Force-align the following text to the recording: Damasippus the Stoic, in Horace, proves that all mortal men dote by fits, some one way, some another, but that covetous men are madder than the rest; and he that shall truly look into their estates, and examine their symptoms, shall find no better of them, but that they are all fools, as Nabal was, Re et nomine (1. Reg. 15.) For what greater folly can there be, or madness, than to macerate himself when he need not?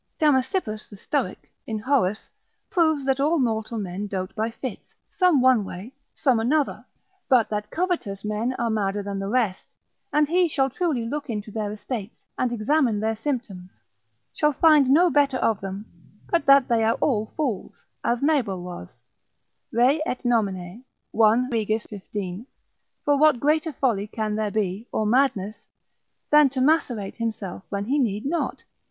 Damasippus 0.17 0.89
the 0.89 0.97
Stoic, 0.97 1.53
in 1.67 1.77
Horace, 1.77 2.27
proves 2.71 3.05
that 3.05 3.19
all 3.19 3.37
mortal 3.37 3.77
men 3.77 4.07
dote 4.07 4.33
by 4.33 4.49
fits, 4.49 4.95
some 5.15 5.41
one 5.41 5.63
way, 5.63 5.93
some 6.11 6.39
another, 6.39 6.83
but 7.29 7.49
that 7.49 7.69
covetous 7.69 8.25
men 8.25 8.53
are 8.57 8.71
madder 8.71 9.03
than 9.03 9.19
the 9.19 9.29
rest; 9.29 9.63
and 10.11 10.27
he 10.27 10.45
that 10.45 10.49
shall 10.49 10.69
truly 10.71 11.05
look 11.05 11.29
into 11.29 11.51
their 11.51 11.71
estates, 11.71 12.15
and 12.35 12.51
examine 12.51 12.99
their 12.99 13.15
symptoms, 13.15 13.79
shall 14.33 14.53
find 14.53 14.89
no 14.89 15.11
better 15.11 15.37
of 15.37 15.61
them, 15.61 15.85
but 16.31 16.47
that 16.47 16.67
they 16.67 16.83
are 16.83 16.95
all 16.99 17.27
fools, 17.37 17.85
as 18.03 18.23
Nabal 18.23 18.59
was, 18.63 18.89
Re 19.71 20.01
et 20.03 20.25
nomine 20.25 20.83
(1. 21.11 21.47
Reg. 21.51 21.79
15.) 21.79 22.47
For 23.05 23.17
what 23.19 23.39
greater 23.39 23.71
folly 23.73 24.07
can 24.07 24.33
there 24.35 24.49
be, 24.49 24.87
or 24.91 25.05
madness, 25.05 25.57
than 26.31 26.49
to 26.49 26.59
macerate 26.59 27.17
himself 27.17 27.61
when 27.69 27.85
he 27.85 27.99
need 27.99 28.25
not? 28.25 28.63